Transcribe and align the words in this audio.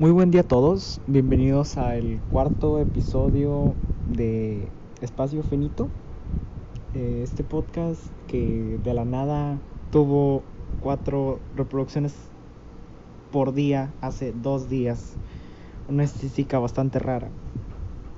Muy 0.00 0.12
buen 0.12 0.30
día 0.30 0.40
a 0.40 0.44
todos, 0.48 0.98
bienvenidos 1.06 1.76
al 1.76 2.22
cuarto 2.32 2.78
episodio 2.78 3.74
de 4.08 4.66
Espacio 5.02 5.42
Finito. 5.42 5.90
Eh, 6.94 7.20
Este 7.22 7.44
podcast 7.44 8.00
que 8.26 8.78
de 8.82 8.94
la 8.94 9.04
nada 9.04 9.58
tuvo 9.92 10.42
cuatro 10.82 11.38
reproducciones 11.54 12.14
por 13.30 13.52
día 13.52 13.92
hace 14.00 14.32
dos 14.32 14.70
días. 14.70 15.12
Una 15.86 16.04
estadística 16.04 16.58
bastante 16.58 16.98
rara. 16.98 17.28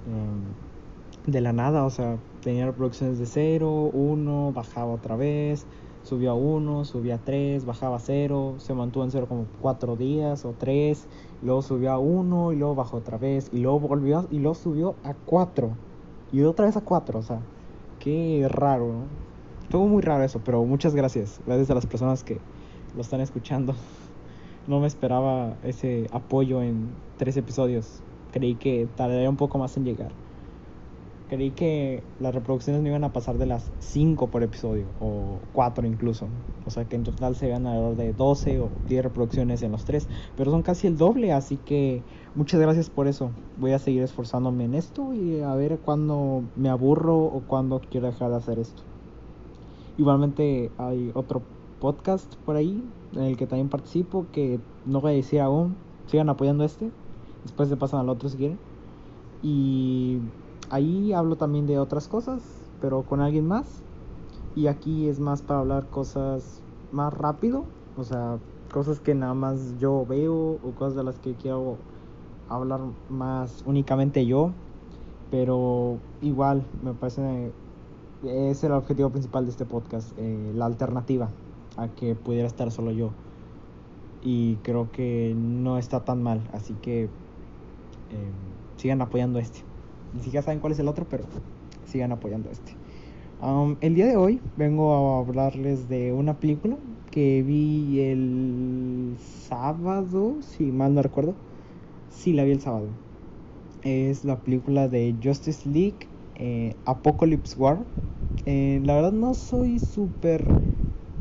Um, 0.07 1.33
de 1.33 1.41
la 1.41 1.53
nada, 1.53 1.85
o 1.85 1.91
sea, 1.91 2.17
tenía 2.45 2.65
reproducciones 2.65 3.19
de 3.19 3.27
0, 3.27 3.91
1, 3.93 4.53
bajaba 4.53 4.93
otra 4.93 5.17
vez, 5.17 5.67
subió 6.03 6.33
a 6.33 6.35
1, 6.35 6.85
subía 6.85 7.17
a 7.17 7.19
3, 7.19 7.65
bajaba 7.65 7.97
a 7.97 8.01
0, 8.01 8.57
se 8.59 8.75
mantuvo 8.75 9.05
en 9.05 9.11
0 9.11 9.27
como 9.29 9.47
4 9.61 9.97
días 9.97 10.45
o 10.45 10.55
3, 10.59 11.07
luego 11.43 11.63
subió 11.63 11.93
a 11.93 11.99
1 11.99 12.53
y 12.53 12.57
luego 12.57 12.75
bajó 12.75 12.99
otra 12.99 13.19
vez 13.19 13.49
y 13.53 13.59
luego 13.59 13.81
volvió 13.81 14.27
y 14.31 14.39
luego 14.39 14.55
subió 14.55 14.97
a 15.05 15.15
4 15.15 15.71
y 16.33 16.43
otra 16.43 16.67
vez 16.67 16.77
a 16.77 16.81
4, 16.81 17.19
o 17.19 17.23
sea, 17.23 17.41
qué 17.99 18.47
raro, 18.51 18.87
¿no? 18.87 19.05
Estuvo 19.63 19.87
muy 19.87 20.03
raro 20.03 20.23
eso, 20.25 20.41
pero 20.45 20.65
muchas 20.65 20.95
gracias, 20.95 21.41
gracias 21.47 21.71
a 21.71 21.75
las 21.75 21.87
personas 21.87 22.25
que 22.25 22.39
lo 22.95 23.01
están 23.01 23.21
escuchando. 23.21 23.75
No 24.65 24.79
me 24.79 24.87
esperaba 24.87 25.57
ese 25.65 26.07
apoyo 26.13 26.63
en 26.63 26.95
tres 27.17 27.37
episodios. 27.37 28.05
Creí 28.31 28.55
que 28.55 28.87
tardaría 28.95 29.29
un 29.29 29.37
poco 29.37 29.59
más 29.59 29.77
en 29.77 29.85
llegar. 29.85 30.13
Creí 31.33 31.51
que 31.51 32.03
las 32.21 32.35
reproducciones 32.35 32.83
no 32.83 32.89
iban 32.89 33.05
a 33.05 33.15
pasar 33.15 33.39
de 33.39 33.47
las 33.47 33.73
5 33.79 34.27
por 34.27 34.43
episodio, 34.43 34.85
o 35.01 35.39
4 35.55 35.87
incluso. 35.87 36.27
O 36.67 36.71
sea 36.71 36.85
que 36.85 36.95
en 36.95 37.05
total 37.05 37.37
se 37.37 37.51
van 37.51 37.67
alrededor 37.67 37.97
de 37.97 38.13
12 38.13 38.61
o 38.61 38.69
10 38.87 39.03
reproducciones 39.03 39.63
en 39.63 39.73
los 39.73 39.87
tres. 39.87 40.11
Pero 40.37 40.51
son 40.51 40.61
casi 40.61 40.89
el 40.89 40.99
doble, 40.99 41.33
así 41.33 41.57
que 41.57 42.03
muchas 42.35 42.61
gracias 42.61 42.91
por 42.91 43.09
eso. 43.09 43.31
Voy 43.57 43.73
a 43.73 43.79
seguir 43.79 44.03
esforzándome 44.03 44.65
en 44.65 44.75
esto 44.75 45.15
y 45.15 45.41
a 45.41 45.55
ver 45.55 45.81
cuándo 45.81 46.43
me 46.55 46.69
aburro 46.69 47.17
o 47.17 47.41
cuándo 47.47 47.81
quiero 47.91 48.09
dejar 48.09 48.29
de 48.29 48.37
hacer 48.37 48.59
esto. 48.59 48.83
Igualmente 49.97 50.71
hay 50.77 51.13
otro 51.15 51.41
podcast 51.79 52.37
por 52.45 52.57
ahí 52.57 52.85
en 53.13 53.23
el 53.23 53.39
que 53.39 53.47
también 53.47 53.71
participo 53.71 54.27
que 54.33 54.61
no 54.85 55.01
voy 55.01 55.13
a 55.13 55.15
decir 55.15 55.41
aún. 55.41 55.77
Sigan 56.05 56.29
apoyando 56.29 56.63
este. 56.65 56.91
Después 57.43 57.71
se 57.71 57.79
pasan 57.79 58.01
al 58.01 58.11
otro 58.11 58.29
si 58.29 58.37
quieren. 58.37 58.59
Y 59.41 60.19
ahí 60.73 61.13
hablo 61.13 61.37
también 61.37 61.67
de 61.67 61.79
otras 61.79 62.09
cosas, 62.09 62.41
pero 62.81 63.03
con 63.03 63.21
alguien 63.21 63.47
más. 63.47 63.67
Y 64.57 64.67
aquí 64.67 65.07
es 65.09 65.21
más 65.21 65.43
para 65.43 65.61
hablar 65.61 65.87
cosas 65.91 66.61
más 66.91 67.13
rápido. 67.13 67.65
O 67.97 68.03
sea, 68.05 68.39
cosas 68.73 68.99
que 68.99 69.15
nada 69.15 69.35
más 69.35 69.79
yo 69.79 70.05
veo 70.09 70.35
o 70.35 70.73
cosas 70.79 70.97
de 70.97 71.05
las 71.05 71.19
que 71.19 71.35
quiero 71.35 71.77
hablar 72.49 72.81
más 73.11 73.63
únicamente 73.67 74.27
yo. 74.27 74.51
Pero 75.31 75.99
igual, 76.23 76.63
me 76.83 76.93
parece 76.95 77.53
es 78.25 78.63
el 78.65 78.73
objetivo 78.73 79.11
principal 79.11 79.45
de 79.45 79.51
este 79.51 79.65
podcast, 79.65 80.13
eh, 80.19 80.53
la 80.55 80.67
alternativa 80.67 81.29
a 81.77 81.89
que 81.89 82.15
pudiera 82.15 82.47
estar 82.47 82.71
solo 82.71 82.93
yo. 82.93 83.11
Y 84.23 84.57
creo 84.57 84.91
que 84.93 85.35
no 85.37 85.79
está 85.79 86.05
tan 86.05 86.23
mal, 86.23 86.41
así 86.53 86.75
que 86.83 87.05
eh, 87.05 87.09
sigan 88.77 89.03
apoyando 89.03 89.39
este. 89.39 89.72
Ni 90.13 90.23
siquiera 90.23 90.43
saben 90.43 90.61
cuál 90.61 90.73
es 90.73 90.79
el 90.79 90.89
otro, 90.89 91.07
pero 91.09 91.25
sigan 91.87 92.13
apoyando 92.13 92.51
este. 92.51 92.73
El 93.81 93.95
día 93.95 94.07
de 94.07 94.17
hoy 94.17 94.41
vengo 94.57 94.95
a 94.95 95.19
hablarles 95.21 95.89
de 95.89 96.13
una 96.13 96.39
película 96.39 96.79
que 97.11 97.43
vi 97.43 98.01
el 98.01 99.17
sábado, 99.21 100.37
si 100.43 100.71
mal 100.71 100.95
no 100.95 101.03
recuerdo. 101.03 101.35
Sí, 102.11 102.33
la 102.33 102.45
vi 102.45 102.53
el 102.53 102.61
sábado. 102.61 102.89
Es 103.83 104.25
la 104.25 104.43
película 104.43 104.89
de 104.89 105.17
Justice 105.23 105.69
League 105.69 105.99
eh, 106.37 106.77
Apocalypse 106.85 107.59
War. 107.59 107.85
Eh, 108.47 108.81
la 108.85 108.95
verdad 108.95 109.13
no 109.13 109.35
soy 109.35 109.79
súper 109.79 110.45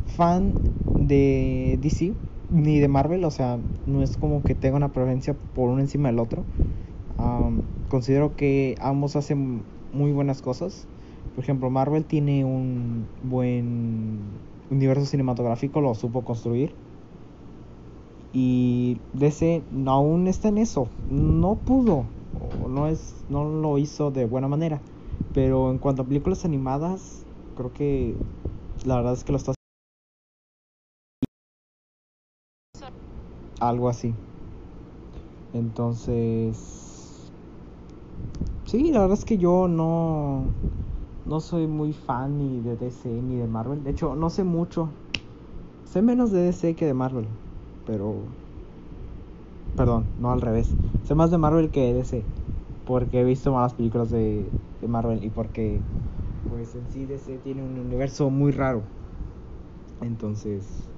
fan 0.05 0.57
de 0.95 1.77
DC 1.81 2.15
ni 2.49 2.79
de 2.79 2.87
Marvel, 2.87 3.23
o 3.25 3.31
sea, 3.31 3.59
no 3.85 4.03
es 4.03 4.17
como 4.17 4.43
que 4.43 4.55
tenga 4.55 4.77
una 4.77 4.91
preferencia 4.93 5.35
por 5.53 5.69
uno 5.69 5.81
encima 5.81 6.09
del 6.09 6.19
otro. 6.19 6.45
Considero 7.89 8.35
que 8.35 8.75
ambos 8.81 9.15
hacen 9.15 9.63
muy 9.93 10.11
buenas 10.11 10.41
cosas. 10.41 10.87
Por 11.35 11.43
ejemplo, 11.43 11.69
Marvel 11.69 12.05
tiene 12.05 12.45
un 12.45 13.05
buen 13.23 14.19
universo 14.69 15.05
cinematográfico, 15.05 15.81
lo 15.81 15.93
supo 15.93 16.21
construir. 16.21 16.71
Y 18.33 18.97
DC 19.13 19.61
aún 19.87 20.27
está 20.27 20.47
en 20.47 20.57
eso. 20.57 20.87
No 21.09 21.55
pudo, 21.55 22.05
o 22.63 22.69
no, 22.69 22.87
es, 22.87 23.13
no 23.29 23.43
lo 23.43 23.77
hizo 23.77 24.11
de 24.11 24.25
buena 24.25 24.47
manera. 24.47 24.79
Pero 25.33 25.69
en 25.69 25.77
cuanto 25.77 26.03
a 26.03 26.05
películas 26.05 26.45
animadas, 26.45 27.23
creo 27.57 27.73
que 27.73 28.15
la 28.85 28.95
verdad 28.95 29.13
es 29.13 29.23
que 29.23 29.31
lo 29.33 29.37
está 29.37 29.53
algo 33.59 33.89
así. 33.89 34.13
Entonces, 35.53 36.90
sí, 38.71 38.91
la 38.91 39.01
verdad 39.01 39.17
es 39.17 39.25
que 39.25 39.37
yo 39.37 39.67
no 39.67 40.57
no 41.25 41.39
soy 41.41 41.67
muy 41.67 41.93
fan 41.93 42.37
ni 42.37 42.61
de 42.61 42.77
DC 42.77 43.09
ni 43.23 43.37
de 43.37 43.47
Marvel. 43.47 43.83
De 43.83 43.91
hecho, 43.91 44.15
no 44.15 44.29
sé 44.29 44.43
mucho. 44.43 44.99
Sé 45.83 46.01
menos 46.03 46.31
de 46.31 46.41
DC 46.43 46.75
que 46.75 46.85
de 46.87 46.93
Marvel, 46.95 47.29
pero 47.85 48.37
perdón, 49.75 50.13
no 50.17 50.31
al 50.31 50.41
revés. 50.41 50.77
Sé 51.01 51.15
más 51.15 51.31
de 51.31 51.37
Marvel 51.37 51.71
que 51.71 51.81
de 51.81 51.93
DC, 51.93 52.31
porque 52.83 53.21
he 53.21 53.23
visto 53.23 53.51
más 53.53 53.73
películas 53.75 54.09
de, 54.09 54.55
de 54.79 54.87
Marvel 54.87 55.23
y 55.23 55.29
porque 55.31 55.87
pues 56.43 56.75
en 56.75 56.87
sí 56.89 57.05
DC 57.07 57.39
tiene 57.39 57.63
un 57.63 57.79
universo 57.79 58.29
muy 58.29 58.51
raro. 58.51 58.91
Entonces, 59.99 60.89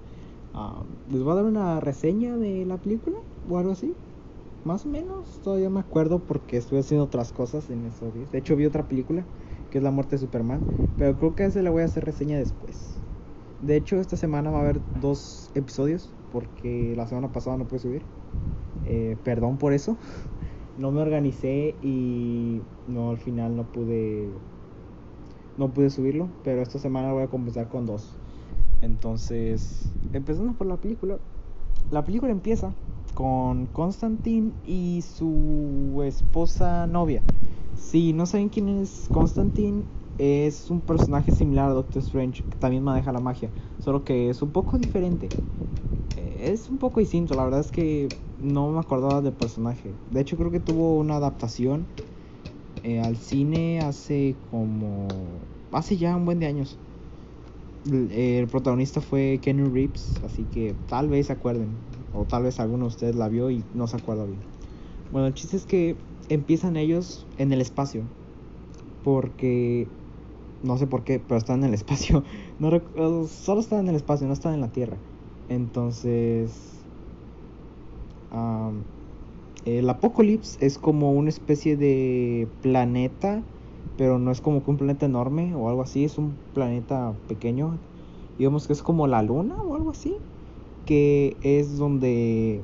Uh, 0.53 0.85
les 1.07 1.23
voy 1.23 1.34
a 1.34 1.35
dar 1.38 1.45
una 1.45 1.79
reseña 1.81 2.38
de 2.38 2.66
la 2.66 2.81
película 2.81 3.17
o 3.44 3.57
algo 3.59 3.73
así. 3.73 4.00
Más 4.63 4.85
o 4.85 4.90
menos, 4.90 5.41
todavía 5.44 5.69
me 5.69 5.81
acuerdo 5.81 6.19
porque 6.19 6.57
estuve 6.57 6.79
haciendo 6.79 7.03
otras 7.06 7.34
cosas 7.34 7.69
en 7.69 7.85
esos 7.85 8.13
días. 8.13 8.31
De 8.31 8.38
hecho, 8.38 8.56
vi 8.56 8.66
otra 8.66 8.84
película 8.84 9.25
que 9.69 9.79
es 9.79 9.84
La 9.84 9.91
Muerte 9.91 10.16
de 10.16 10.19
Superman. 10.19 10.62
Pero 10.97 11.18
creo 11.18 11.35
que 11.35 11.44
a 11.44 11.46
ese 11.47 11.63
le 11.63 11.69
voy 11.69 11.81
a 11.81 11.85
hacer 11.85 12.06
reseña 12.06 12.38
después. 12.38 12.96
De 13.62 13.75
hecho, 13.75 14.00
esta 14.00 14.18
semana 14.18 14.52
va 14.52 14.59
a 14.59 14.62
haber 14.62 14.79
dos 15.02 15.50
episodios 15.56 16.13
porque 16.31 16.94
la 16.96 17.07
semana 17.07 17.31
pasada 17.31 17.57
no 17.57 17.66
pude 17.66 17.79
subir. 17.79 18.03
Eh, 18.85 19.18
perdón 19.23 19.57
por 19.57 19.73
eso. 19.73 19.97
No 20.75 20.90
me 20.90 21.02
organicé 21.02 21.75
y 21.84 22.59
no 22.88 23.12
al 23.12 23.19
final 23.19 23.56
no 23.56 23.63
pude 23.63 24.28
no 25.56 25.72
pude 25.72 25.91
subirlo, 25.91 26.29
pero 26.44 26.63
esta 26.63 26.79
semana 26.79 27.13
voy 27.13 27.22
a 27.22 27.28
compensar 27.28 27.69
con 27.69 27.85
dos. 27.85 28.18
Entonces, 28.81 29.91
empezando 30.13 30.53
por 30.53 30.66
la 30.66 30.78
película. 30.78 31.19
La 31.91 32.03
película 32.03 32.31
empieza 32.31 32.73
con 33.13 33.68
Constantine 33.68 34.51
y 34.66 35.01
su 35.01 36.01
esposa 36.06 36.88
novia. 36.88 37.22
Si 37.75 38.13
no 38.13 38.25
saben 38.25 38.50
quién 38.50 38.69
es 38.69 39.07
Constantine, 39.12 39.84
es 40.18 40.69
un 40.69 40.81
personaje 40.81 41.31
similar 41.31 41.69
a 41.69 41.73
Doctor 41.73 42.02
Strange 42.02 42.44
que 42.50 42.57
también 42.57 42.84
maneja 42.84 43.12
la 43.12 43.19
magia, 43.19 43.50
solo 43.84 44.03
que 44.03 44.29
es 44.29 44.41
un 44.41 44.52
poco 44.52 44.78
diferente. 44.78 45.28
Eh, 46.18 46.52
es 46.52 46.69
un 46.69 46.78
poco 46.78 47.00
distinto, 47.00 47.35
la 47.35 47.44
verdad 47.44 47.59
es 47.59 47.72
que 47.72 48.07
no 48.41 48.69
me 48.69 48.79
acordaba 48.79 49.22
del 49.22 49.34
personaje. 49.34 49.91
De 50.12 50.22
hecho, 50.22 50.38
creo 50.38 50.52
que 50.52 50.59
tuvo 50.59 50.97
una 50.97 51.16
adaptación 51.16 51.85
eh, 52.84 53.00
al 53.00 53.18
cine 53.18 53.79
hace 53.79 54.35
como. 54.52 55.07
hace 55.72 55.97
ya 55.97 56.16
un 56.16 56.25
buen 56.25 56.40
de 56.40 56.47
años 56.47 56.78
el 57.85 58.47
protagonista 58.47 59.02
fue 59.02 59.40
Kenny 59.41 59.63
Reeves, 59.63 60.13
así 60.23 60.44
que 60.53 60.73
tal 60.88 61.09
vez 61.09 61.28
se 61.28 61.34
acuerden, 61.34 61.68
o 62.13 62.25
tal 62.25 62.44
vez 62.44 62.59
alguno 62.59 62.85
de 62.85 62.90
ustedes 62.90 63.16
la 63.16 63.29
vio 63.29 63.50
y 63.50 63.66
no 63.74 63.88
se 63.88 63.97
acuerda 63.97 64.25
bien. 64.25 64.41
Bueno, 65.11 65.28
el 65.28 65.34
chiste 65.34 65.58
es 65.58 65.66
que 65.66 65.97
empiezan 66.29 66.78
ellos 66.78 67.28
en 67.37 67.52
el 67.52 67.61
espacio, 67.61 68.08
porque 69.03 69.90
no 70.61 70.78
sé 70.78 70.87
por 70.87 71.03
qué, 71.03 71.20
pero 71.20 71.37
están 71.37 71.64
en 71.64 71.70
el 71.70 71.73
espacio. 71.76 72.23
No 72.59 72.70
solo 73.28 73.61
están 73.61 73.79
en 73.82 73.90
el 73.90 73.96
espacio, 73.96 74.28
no 74.28 74.34
están 74.34 74.53
en 74.53 74.61
la 74.61 74.72
Tierra. 74.72 74.99
Entonces, 75.49 76.85
um, 78.32 78.84
el 79.66 79.90
Apocalipsis 79.90 80.58
es 80.61 80.78
como 80.78 81.11
una 81.14 81.29
especie 81.29 81.78
de 81.78 82.49
planeta 82.61 83.46
pero 83.96 84.20
no 84.20 84.32
es 84.32 84.41
como 84.41 84.64
que 84.64 84.72
un 84.72 84.78
planeta 84.78 85.05
enorme 85.05 85.55
o 85.55 85.70
algo 85.70 85.82
así, 85.82 86.03
es 86.05 86.17
un 86.17 86.37
planeta 86.53 87.16
pequeño, 87.28 87.79
digamos 88.37 88.67
que 88.67 88.73
es 88.73 88.82
como 88.82 89.08
la 89.08 89.22
luna 89.22 89.55
o 89.61 89.76
algo 89.76 89.91
así, 89.91 90.17
que 90.85 91.38
es 91.41 91.78
donde 91.78 92.62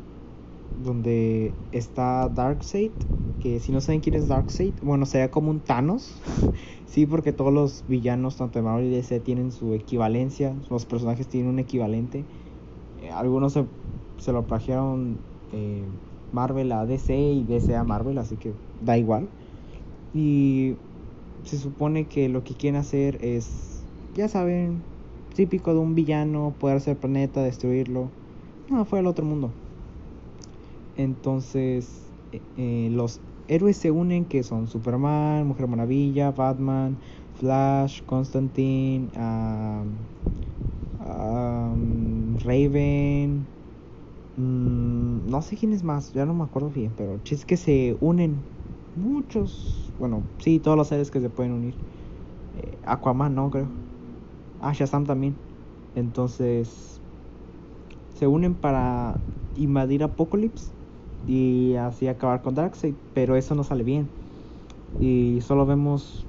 donde 0.84 1.54
está 1.72 2.30
Darkseid, 2.30 2.92
que 3.42 3.60
si 3.60 3.72
no 3.72 3.82
saben 3.82 4.02
quién 4.02 4.16
es 4.16 4.28
Darkseid, 4.28 4.74
bueno, 4.82 5.06
sería 5.06 5.32
como 5.32 5.52
un 5.52 5.60
Thanos. 5.60 6.14
sí, 6.88 7.06
porque 7.06 7.34
todos 7.34 7.54
los 7.54 7.84
villanos, 7.88 8.38
tanto 8.38 8.60
de 8.60 8.64
Marvel 8.64 8.88
y 8.88 8.90
DC, 8.90 9.20
tienen 9.20 9.52
su 9.52 9.74
equivalencia, 9.74 10.56
los 10.70 10.86
personajes 10.86 11.28
tienen 11.28 11.52
un 11.52 11.60
equivalente. 11.60 12.24
Eh, 13.02 13.10
algunos 13.12 13.54
se, 13.54 13.66
se, 14.18 14.32
lo 14.32 14.46
plagiaron 14.46 15.18
eh, 15.54 15.84
Marvel 16.32 16.72
a 16.72 16.86
DC 16.86 17.18
y 17.18 17.44
DC 17.44 17.76
a 17.76 17.84
Marvel, 17.84 18.18
así 18.18 18.36
que 18.36 18.54
da 18.84 18.98
igual. 18.98 19.28
Y 20.14 20.76
se 21.44 21.58
supone 21.58 22.06
que 22.06 22.30
lo 22.30 22.44
que 22.44 22.54
quieren 22.54 22.80
hacer 22.80 23.24
es, 23.24 23.84
ya 24.16 24.28
saben, 24.28 24.82
típico 25.34 25.74
de 25.74 25.80
un 25.80 25.96
villano, 25.96 26.56
poder 26.60 26.78
hacer 26.78 27.00
planeta, 27.00 27.42
destruirlo. 27.44 28.12
No, 28.70 28.86
fue 28.86 29.00
al 29.00 29.08
otro 29.08 29.26
mundo. 29.26 29.54
Entonces, 30.96 32.14
eh, 32.32 32.42
eh, 32.56 32.90
los 32.92 33.22
héroes 33.48 33.78
se 33.78 33.92
unen 33.92 34.26
que 34.26 34.44
son 34.44 34.68
Superman, 34.68 35.48
Mujer 35.48 35.68
Maravilla, 35.68 36.32
Batman, 36.32 37.00
Flash, 37.34 38.02
Constantine, 38.06 39.10
Raven, 42.44 43.48
mm, 44.36 45.28
no 45.30 45.42
sé 45.42 45.58
quién 45.58 45.74
es 45.74 45.84
más, 45.84 46.14
ya 46.14 46.26
no 46.26 46.34
me 46.34 46.44
acuerdo 46.44 46.70
bien, 46.70 46.94
pero 46.96 47.22
es 47.30 47.46
que 47.46 47.58
se 47.58 47.98
unen 48.02 48.46
muchos, 48.96 49.94
bueno, 49.98 50.30
sí, 50.40 50.60
todos 50.60 50.78
los 50.78 50.88
seres 50.90 51.12
que 51.12 51.22
se 51.22 51.30
pueden 51.30 51.54
unir. 51.54 51.78
Eh, 52.54 52.80
Aquaman, 52.84 53.36
no 53.36 53.52
creo. 53.52 53.89
Ah, 54.60 54.74
Shazam 54.74 55.06
también. 55.06 55.36
Entonces, 55.96 57.02
se 58.16 58.28
unen 58.28 58.56
para 58.56 59.20
invadir 59.56 60.04
Apocalypse 60.04 60.74
y 61.26 61.76
así 61.76 62.08
acabar 62.08 62.42
con 62.42 62.56
Darkseid, 62.56 62.96
pero 63.14 63.36
eso 63.36 63.56
no 63.56 63.64
sale 63.64 63.84
bien. 63.84 64.10
Y 65.00 65.40
solo 65.42 65.66
vemos 65.66 66.28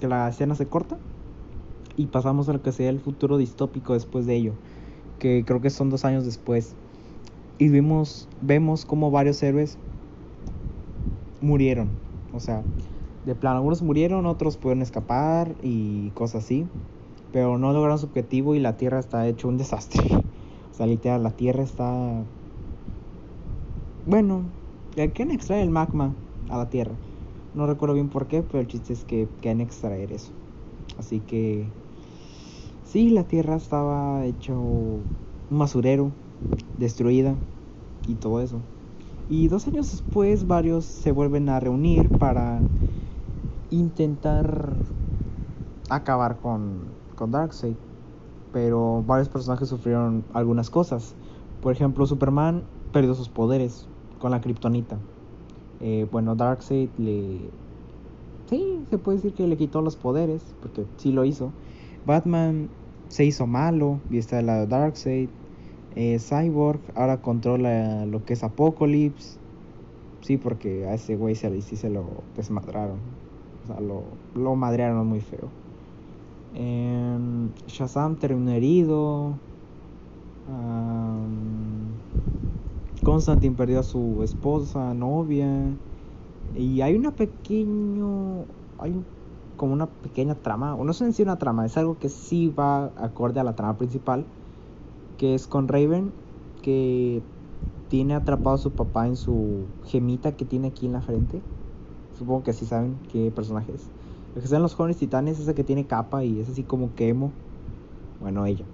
que 0.00 0.08
la 0.08 0.28
escena 0.28 0.54
se 0.54 0.68
corta 0.68 0.98
y 1.96 2.06
pasamos 2.06 2.48
a 2.48 2.52
lo 2.52 2.62
que 2.62 2.72
sea 2.72 2.90
el 2.90 3.00
futuro 3.00 3.36
distópico 3.38 3.94
después 3.94 4.26
de 4.26 4.36
ello, 4.36 4.54
que 5.18 5.44
creo 5.46 5.60
que 5.60 5.70
son 5.70 5.90
dos 5.90 6.04
años 6.04 6.24
después. 6.24 6.74
Y 7.58 7.68
vimos, 7.68 8.28
vemos 8.40 8.84
como 8.84 9.10
varios 9.10 9.42
héroes 9.42 9.78
murieron. 11.40 11.92
O 12.32 12.40
sea, 12.40 12.64
de 13.24 13.34
plano, 13.34 13.56
algunos 13.58 13.82
murieron, 13.82 14.26
otros 14.26 14.56
pudieron 14.56 14.82
escapar 14.82 15.56
y 15.62 16.10
cosas 16.12 16.44
así. 16.44 16.66
Pero 17.34 17.58
no 17.58 17.72
lograron 17.72 17.98
su 17.98 18.06
objetivo 18.06 18.54
y 18.54 18.60
la 18.60 18.76
Tierra 18.76 19.00
está 19.00 19.26
hecho 19.26 19.48
un 19.48 19.58
desastre. 19.58 20.02
O 20.70 20.76
sea, 20.76 20.86
literal, 20.86 21.22
la 21.22 21.30
Tierra 21.30 21.62
está... 21.62 22.24
Bueno, 24.06 24.42
quieren 24.94 25.30
extraer 25.30 25.62
el 25.62 25.70
magma 25.70 26.12
a 26.48 26.58
la 26.58 26.68
Tierra. 26.68 26.94
No 27.54 27.68
recuerdo 27.68 27.94
bien 27.94 28.08
por 28.08 28.26
qué, 28.26 28.42
pero 28.42 28.58
el 28.58 28.66
chiste 28.66 28.92
es 28.92 29.04
que 29.04 29.28
quieren 29.40 29.60
extraer 29.60 30.12
eso. 30.12 30.32
Así 30.98 31.20
que... 31.20 31.64
Sí, 32.84 33.10
la 33.10 33.22
Tierra 33.22 33.54
estaba 33.54 34.24
hecho 34.24 34.54
un 34.54 35.04
basurero, 35.58 36.10
destruida 36.76 37.36
y 38.08 38.14
todo 38.14 38.40
eso. 38.40 38.58
Y 39.28 39.46
dos 39.46 39.68
años 39.68 39.92
después 39.92 40.48
varios 40.48 40.84
se 40.84 41.12
vuelven 41.12 41.48
a 41.48 41.60
reunir 41.60 42.08
para 42.10 42.60
intentar 43.70 44.72
acabar 45.88 46.36
con, 46.40 46.93
con 47.14 47.30
Darkseid. 47.30 47.76
Pero 48.52 49.02
varios 49.06 49.28
personajes 49.28 49.68
sufrieron 49.68 50.24
algunas 50.32 50.70
cosas. 50.70 51.14
Por 51.60 51.72
ejemplo, 51.72 52.06
Superman 52.06 52.62
perdió 52.92 53.14
sus 53.14 53.28
poderes 53.28 53.88
con 54.18 54.30
la 54.30 54.40
kriptonita. 54.40 54.98
Eh, 55.80 56.06
bueno, 56.10 56.34
Darkseid 56.34 56.88
le... 56.98 57.40
Sí, 58.46 58.84
se 58.90 58.98
puede 58.98 59.18
decir 59.18 59.34
que 59.34 59.46
le 59.46 59.56
quitó 59.56 59.82
los 59.82 59.96
poderes, 59.96 60.54
porque 60.60 60.84
sí 60.98 61.10
lo 61.12 61.24
hizo. 61.24 61.50
Batman 62.06 62.68
se 63.08 63.24
hizo 63.24 63.46
malo 63.46 64.00
y 64.10 64.18
está 64.18 64.36
del 64.36 64.46
lado 64.46 64.60
de 64.62 64.66
Darkseid. 64.66 65.28
Eh, 65.96 66.18
Cyborg 66.18 66.80
ahora 66.94 67.22
controla 67.22 68.06
lo 68.06 68.24
que 68.24 68.34
es 68.34 68.44
Apocalypse. 68.44 69.38
Sí, 70.20 70.36
porque 70.36 70.86
a 70.86 70.94
ese 70.94 71.16
güey 71.16 71.34
se, 71.34 71.60
se 71.60 71.90
lo 71.90 72.04
desmadraron. 72.36 72.98
O 73.64 73.66
sea, 73.66 73.80
lo, 73.80 74.02
lo 74.34 74.56
madrearon 74.56 75.06
muy 75.06 75.20
feo. 75.20 75.48
Em, 76.54 77.50
Shazam 77.66 78.16
terminó 78.16 78.52
herido. 78.52 79.34
Constantine 83.02 83.56
perdió 83.56 83.80
a 83.80 83.82
su 83.82 84.22
esposa, 84.22 84.94
novia. 84.94 85.48
Y 86.56 86.80
hay 86.80 86.94
una 86.94 87.10
pequeño. 87.10 88.44
Hay 88.78 88.94
como 89.56 89.72
una 89.72 89.86
pequeña 89.86 90.34
trama. 90.34 90.74
O 90.74 90.84
no 90.84 90.92
sé 90.92 91.12
si 91.12 91.22
una 91.22 91.38
trama, 91.38 91.66
es 91.66 91.76
algo 91.76 91.98
que 91.98 92.08
sí 92.08 92.48
va 92.48 92.86
acorde 92.96 93.40
a 93.40 93.44
la 93.44 93.54
trama 93.54 93.76
principal 93.76 94.24
que 95.16 95.34
es 95.34 95.46
con 95.46 95.68
Raven, 95.68 96.12
que 96.62 97.22
tiene 97.88 98.14
atrapado 98.14 98.56
a 98.56 98.58
su 98.58 98.72
papá 98.72 99.06
en 99.06 99.16
su 99.16 99.66
gemita 99.86 100.32
que 100.32 100.44
tiene 100.44 100.68
aquí 100.68 100.86
en 100.86 100.92
la 100.92 101.00
frente. 101.00 101.40
Supongo 102.18 102.42
que 102.42 102.50
así 102.50 102.66
saben 102.66 102.96
qué 103.12 103.30
personaje 103.30 103.72
es. 103.74 103.82
El 104.34 104.42
que 104.42 104.48
sean 104.48 104.62
los 104.62 104.74
jóvenes 104.74 104.98
titanes, 104.98 105.38
ese 105.38 105.54
que 105.54 105.64
tiene 105.64 105.86
capa 105.86 106.24
y 106.24 106.40
es 106.40 106.48
así 106.48 106.64
como 106.64 106.94
que 106.94 107.08
emo. 107.08 107.32
Bueno, 108.18 108.46
ella. 108.46 108.64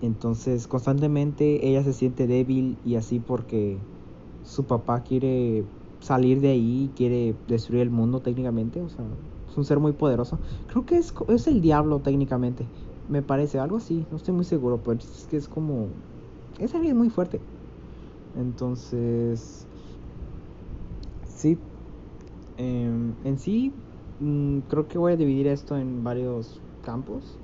Entonces, 0.00 0.66
constantemente 0.68 1.68
ella 1.68 1.82
se 1.84 1.92
siente 1.92 2.26
débil 2.26 2.78
y 2.84 2.96
así 2.96 3.20
porque 3.20 3.78
su 4.42 4.66
papá 4.66 5.02
quiere 5.02 5.64
salir 6.00 6.40
de 6.40 6.50
ahí, 6.50 6.92
quiere 6.96 7.36
destruir 7.46 7.82
el 7.82 7.90
mundo 7.90 8.20
técnicamente. 8.22 8.80
O 8.82 8.88
sea, 8.88 9.04
es 9.48 9.56
un 9.56 9.64
ser 9.64 9.78
muy 9.80 9.92
poderoso. 9.92 10.40
Creo 10.66 10.86
que 10.86 10.96
es, 10.98 11.12
es 11.28 11.46
el 11.46 11.60
diablo 11.60 12.00
técnicamente. 12.02 12.70
Me 13.08 13.22
parece 13.22 13.58
algo 13.58 13.76
así, 13.78 14.06
no 14.10 14.16
estoy 14.18 14.34
muy 14.34 14.44
seguro, 14.44 14.82
pero 14.82 14.98
es 14.98 15.26
que 15.28 15.36
es 15.36 15.48
como. 15.48 15.88
Es 16.58 16.74
alguien 16.74 16.96
muy 16.96 17.10
fuerte. 17.10 17.40
Entonces. 18.34 19.66
Sí. 21.26 21.58
Em, 22.56 23.16
en 23.24 23.38
sí, 23.38 23.72
mm, 24.18 24.60
creo 24.68 24.88
que 24.88 24.98
voy 24.98 25.12
a 25.12 25.16
dividir 25.16 25.46
esto 25.46 25.76
en 25.76 26.02
varios 26.04 26.62
campos. 26.80 27.40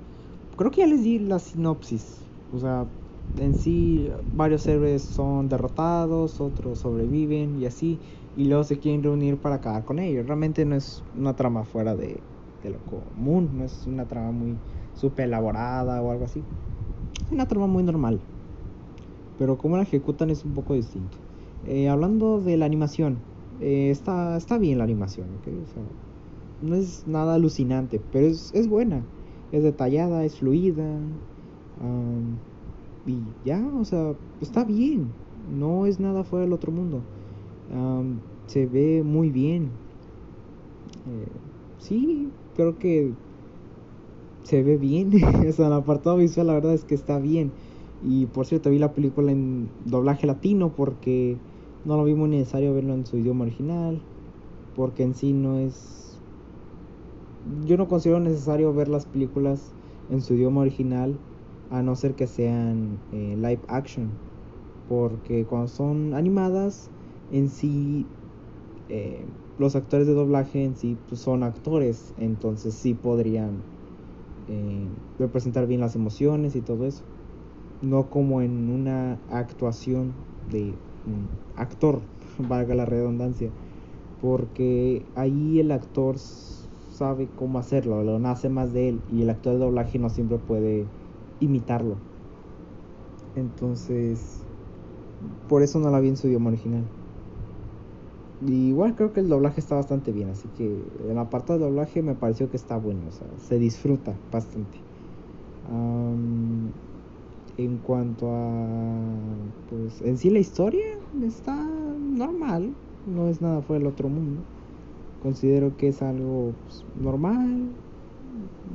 Creo 0.57 0.71
que 0.71 0.81
ya 0.81 0.87
les 0.87 1.03
di 1.03 1.19
la 1.19 1.39
sinopsis. 1.39 2.23
O 2.51 2.59
sea, 2.59 2.89
en 3.37 3.55
sí, 3.55 4.09
varios 4.23 4.67
héroes 4.67 5.03
son 5.03 5.49
derrotados, 5.49 6.41
otros 6.41 6.79
sobreviven 6.79 7.57
y 7.57 7.65
así. 7.65 8.01
Y 8.35 8.45
luego 8.45 8.63
se 8.63 8.79
quieren 8.79 9.03
reunir 9.03 9.39
para 9.41 9.55
acabar 9.55 9.85
con 9.85 9.99
ellos. 9.99 10.25
Realmente 10.27 10.65
no 10.65 10.75
es 10.75 11.03
una 11.13 11.35
trama 11.35 11.65
fuera 11.65 11.95
de, 11.95 12.23
de 12.61 12.69
lo 12.71 12.81
común, 12.85 13.57
no 13.57 13.63
es 13.65 13.87
una 13.87 14.07
trama 14.07 14.31
muy 14.31 14.61
super 14.93 15.25
elaborada 15.27 16.01
o 16.01 16.11
algo 16.11 16.25
así. 16.25 16.45
Es 17.25 17.31
una 17.31 17.47
trama 17.47 17.67
muy 17.67 17.83
normal. 17.83 18.21
Pero 19.37 19.57
como 19.57 19.77
la 19.77 19.83
ejecutan 19.83 20.29
es 20.29 20.45
un 20.45 20.53
poco 20.53 20.73
distinto. 20.73 21.17
Eh, 21.63 21.89
hablando 21.89 22.41
de 22.41 22.57
la 22.57 22.65
animación, 22.65 23.23
eh, 23.59 23.89
está, 23.91 24.37
está 24.37 24.57
bien 24.57 24.77
la 24.77 24.83
animación, 24.83 25.41
no 26.61 26.75
es 26.75 27.07
nada 27.07 27.35
alucinante, 27.35 27.99
pero 28.11 28.27
es, 28.27 28.53
es 28.53 28.67
buena. 28.67 29.01
Es 29.51 29.63
detallada, 29.63 30.25
es 30.25 30.37
fluida. 30.39 30.99
y 33.05 33.17
ya, 33.43 33.65
o 33.79 33.85
sea, 33.85 34.13
está 34.41 34.63
bien. 34.63 35.07
No 35.51 35.85
es 35.85 35.99
nada 35.99 36.23
fuera 36.23 36.45
del 36.45 36.53
otro 36.53 36.71
mundo. 36.71 37.01
se 38.47 38.65
ve 38.65 39.03
muy 39.03 39.29
bien. 39.29 39.69
Eh, 41.07 41.27
sí, 41.77 42.29
creo 42.55 42.77
que 42.77 43.11
se 44.43 44.63
ve 44.63 44.77
bien. 44.77 45.11
o 45.49 45.51
sea, 45.51 45.67
el 45.67 45.73
apartado 45.73 46.17
visual 46.17 46.47
la 46.47 46.53
verdad 46.53 46.73
es 46.73 46.83
que 46.83 46.95
está 46.95 47.19
bien. 47.19 47.51
Y 48.03 48.25
por 48.27 48.45
cierto, 48.45 48.69
vi 48.69 48.79
la 48.79 48.93
película 48.93 49.31
en 49.31 49.67
doblaje 49.85 50.27
latino 50.27 50.75
porque 50.75 51.37
no 51.85 51.97
lo 51.97 52.03
vi 52.03 52.13
muy 52.13 52.29
necesario 52.29 52.73
verlo 52.73 52.93
en 52.93 53.05
su 53.05 53.17
idioma 53.17 53.43
original. 53.43 53.99
Porque 54.75 55.03
en 55.03 55.15
sí 55.15 55.33
no 55.33 55.57
es... 55.59 56.04
Yo 57.45 57.77
no 57.77 57.87
considero 57.87 58.19
necesario 58.19 58.73
ver 58.73 58.87
las 58.87 59.05
películas 59.05 59.75
en 60.09 60.21
su 60.21 60.33
idioma 60.33 60.61
original 60.61 61.19
a 61.69 61.83
no 61.83 61.95
ser 61.95 62.15
que 62.15 62.27
sean 62.27 62.99
eh, 63.11 63.35
live 63.37 63.61
action. 63.67 64.11
Porque 64.87 65.45
cuando 65.45 65.67
son 65.67 66.13
animadas, 66.15 66.89
en 67.29 67.49
sí, 67.49 68.07
eh, 68.89 69.27
los 69.57 69.75
actores 69.75 70.07
de 70.07 70.13
doblaje 70.13 70.63
en 70.63 70.75
sí 70.75 70.97
pues, 71.07 71.21
son 71.21 71.43
actores. 71.43 72.13
Entonces 72.17 72.75
sí 72.75 72.95
podrían 72.95 73.63
eh, 74.47 74.89
representar 75.19 75.67
bien 75.67 75.81
las 75.81 75.95
emociones 75.95 76.55
y 76.55 76.61
todo 76.61 76.85
eso. 76.85 77.03
No 77.81 78.09
como 78.09 78.41
en 78.41 78.69
una 78.69 79.21
actuación 79.27 80.15
de 80.47 80.79
actor, 81.55 82.01
valga 82.39 82.75
la 82.75 82.85
redundancia. 82.85 83.51
Porque 84.19 85.05
ahí 85.15 85.59
el 85.59 85.71
actor 85.71 86.17
sabe 86.97 87.27
cómo 87.35 87.59
hacerlo, 87.59 88.03
lo 88.03 88.19
nace 88.19 88.49
más 88.49 88.73
de 88.73 88.89
él 88.89 89.03
y 89.07 89.21
el 89.23 89.29
actor 89.29 89.53
de 89.53 89.59
doblaje 89.59 89.99
no 89.99 90.09
siempre 90.09 90.37
puede 90.39 90.85
imitarlo. 91.39 91.95
Entonces, 93.35 94.47
por 95.47 95.63
eso 95.63 95.79
no 95.79 95.89
la 95.89 95.99
vi 95.99 96.09
en 96.09 96.17
su 96.17 96.27
idioma 96.27 96.49
original 96.49 96.83
igual 98.39 98.95
creo 98.95 99.13
que 99.13 99.19
el 99.21 99.29
doblaje 99.29 99.59
está 99.61 99.75
bastante 99.75 100.11
bien, 100.11 100.29
así 100.29 100.49
que 100.49 100.65
en 100.99 101.15
la 101.15 101.29
parte 101.29 101.57
doblaje 101.57 102.01
me 102.01 102.15
pareció 102.15 102.49
que 102.49 102.57
está 102.57 102.77
bueno, 102.77 103.07
o 103.07 103.11
sea, 103.11 103.27
se 103.39 103.57
disfruta 103.59 104.19
bastante. 104.31 104.77
en 107.57 107.79
cuanto 107.79 108.27
a, 108.31 109.53
pues, 109.65 110.01
en 110.01 110.17
sí 110.17 110.29
la 110.29 110.39
historia, 110.39 110.83
está 111.23 111.55
normal, 111.55 112.77
no 113.05 113.29
es 113.29 113.41
nada 113.41 113.61
fuera 113.61 113.79
del 113.79 113.87
otro 113.87 114.09
mundo. 114.09 114.41
Considero 115.25 115.75
que 115.75 115.87
es 115.87 116.03
algo 116.03 116.53
pues, 116.61 116.85
normal, 116.93 117.71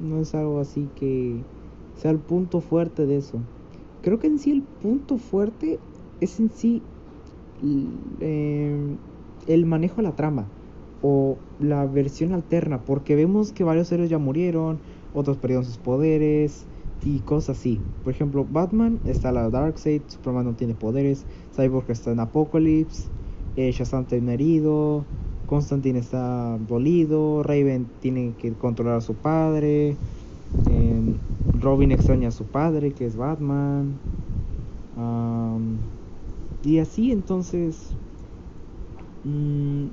no 0.00 0.20
es 0.20 0.34
algo 0.34 0.58
así 0.58 0.88
que 0.96 1.44
sea 1.94 2.10
el 2.10 2.18
punto 2.18 2.60
fuerte 2.60 3.06
de 3.06 3.18
eso. 3.18 3.38
Creo 4.02 4.18
que 4.18 4.26
en 4.26 4.40
sí 4.40 4.50
el 4.50 4.64
punto 4.64 5.16
fuerte 5.16 5.78
es 6.18 6.40
en 6.40 6.50
sí 6.50 6.82
eh, 8.18 8.98
el 9.46 9.64
manejo 9.64 9.98
de 9.98 10.02
la 10.02 10.16
trama 10.16 10.50
o 11.00 11.38
la 11.60 11.86
versión 11.86 12.32
alterna, 12.32 12.84
porque 12.84 13.14
vemos 13.14 13.52
que 13.52 13.62
varios 13.62 13.92
héroes 13.92 14.10
ya 14.10 14.18
murieron, 14.18 14.80
otros 15.12 15.36
perdieron 15.36 15.64
sus 15.64 15.78
poderes 15.78 16.66
y 17.04 17.20
cosas 17.20 17.58
así. 17.58 17.80
Por 18.02 18.12
ejemplo, 18.12 18.44
Batman 18.44 19.00
está 19.04 19.30
la 19.30 19.50
Darkseid, 19.50 20.02
Superman 20.08 20.46
no 20.46 20.56
tiene 20.56 20.74
poderes, 20.74 21.28
Cyborg 21.54 21.88
está 21.92 22.10
en 22.10 22.18
Apocalypse, 22.18 23.12
eh, 23.54 23.70
Shazam 23.70 24.02
está 24.02 24.16
herido, 24.16 25.06
Constantine 25.50 25.98
está 25.98 26.56
dolido, 26.60 27.42
Raven 27.42 27.84
tiene 27.98 28.36
que 28.38 28.56
controlar 28.56 28.98
a 28.98 29.00
su 29.00 29.16
padre, 29.16 29.96
em, 30.68 31.16
Robin 31.60 31.90
extraña 31.90 32.28
a 32.28 32.30
su 32.30 32.44
padre, 32.44 32.92
que 32.92 33.04
es 33.04 33.16
Batman. 33.16 33.98
y 36.62 36.78
así 36.78 37.10
entonces... 37.10 37.74
Mm, 39.24 39.86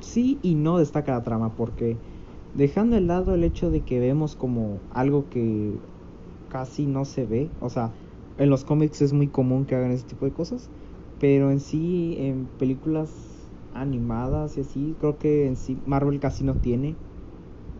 sí 0.00 0.38
y 0.42 0.56
no 0.56 0.78
destaca 0.78 1.12
la 1.12 1.22
trama 1.22 1.54
porque 1.54 1.96
dejando 2.54 2.96
de 2.96 3.02
lado 3.02 3.34
el 3.34 3.44
hecho 3.44 3.70
de 3.70 3.80
que 3.82 4.00
vemos 4.00 4.34
como 4.34 4.78
algo 4.90 5.28
que 5.30 5.72
casi 6.48 6.86
no 6.86 7.04
se 7.04 7.24
ve, 7.24 7.48
o 7.60 7.70
sea, 7.70 7.92
en 8.36 8.50
los 8.50 8.64
cómics 8.64 9.00
es 9.00 9.12
muy 9.12 9.28
común 9.28 9.64
que 9.64 9.76
hagan 9.76 9.92
ese 9.92 10.06
tipo 10.06 10.24
de 10.26 10.32
cosas, 10.32 10.68
pero 11.20 11.52
en 11.52 11.60
sí 11.60 12.16
en 12.18 12.46
películas 12.58 13.33
animadas 13.74 14.56
y 14.56 14.60
así, 14.62 14.96
creo 15.00 15.18
que 15.18 15.46
en 15.46 15.56
sí 15.56 15.82
Marvel 15.86 16.20
casi 16.20 16.44
no 16.44 16.56
tiene, 16.56 16.96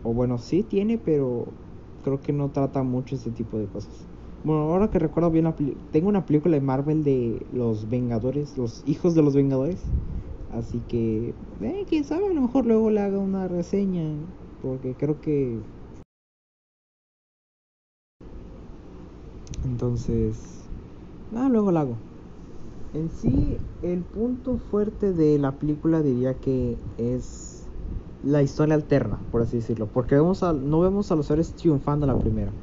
o 0.03 0.13
bueno, 0.13 0.37
sí 0.37 0.63
tiene, 0.63 0.97
pero 0.97 1.45
creo 2.03 2.21
que 2.21 2.33
no 2.33 2.51
trata 2.51 2.83
mucho 2.83 3.15
ese 3.15 3.31
tipo 3.31 3.57
de 3.59 3.67
cosas. 3.69 4.07
Bueno, 4.43 4.61
ahora 4.63 4.91
que 4.91 4.99
recuerdo 4.99 5.31
bien, 5.31 5.53
tengo 5.91 6.09
una 6.09 6.25
película 6.25 6.55
de 6.55 6.61
Marvel 6.61 7.03
de 7.03 7.47
los 7.51 7.89
Vengadores, 7.89 8.57
los 8.57 8.81
hijos 8.85 9.15
de 9.15 9.23
los 9.23 9.35
Vengadores, 9.35 9.81
Así 10.49 10.81
que, 10.87 11.35
eh, 11.61 11.85
quién 11.89 12.03
sabe, 12.05 12.25
a 12.27 12.33
lo 12.33 12.41
mejor 12.41 12.65
luego 12.65 12.89
le 12.89 13.01
haga 13.01 13.19
una 13.19 13.47
reseña, 13.47 14.03
porque 14.61 14.95
creo 14.95 15.19
que... 15.21 15.59
Entonces, 19.63 20.37
ah, 21.35 21.49
luego 21.49 21.71
la 21.71 21.81
hago. 21.81 22.14
En 22.95 23.09
sí, 23.09 23.57
el 23.81 24.05
punto 24.05 24.57
fuerte 24.57 25.11
de 25.11 25.37
la 25.37 25.59
película 25.59 26.01
diría 26.01 26.39
que 26.39 26.77
es 26.95 27.67
la 28.21 28.41
historia 28.41 28.73
alterna, 28.73 29.19
por 29.31 29.41
así 29.41 29.57
decirlo, 29.57 29.87
porque 29.87 30.15
vemos 30.15 30.43
a, 30.43 30.53
no 30.53 30.79
vemos 30.79 31.11
a 31.11 31.15
los 31.15 31.25
seres 31.25 31.53
triunfando 31.55 32.07
la 32.07 32.17
primera. 32.17 32.53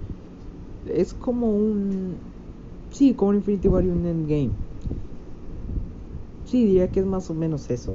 Es 0.87 1.13
como 1.13 1.51
un... 1.51 2.17
Sí, 2.91 3.15
como 3.15 3.31
un 3.31 3.37
Infinity 3.37 3.69
War 3.69 3.85
y 3.85 3.89
un 3.89 4.07
Endgame 4.07 4.53
Sí, 6.45 6.65
diría 6.65 6.89
que 6.89 7.01
es 7.01 7.07
más 7.07 7.29
o 7.29 7.35
menos 7.35 7.71
eso. 7.71 7.95